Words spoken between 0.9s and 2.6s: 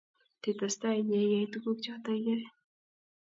inye iyai tukuk choto iyoe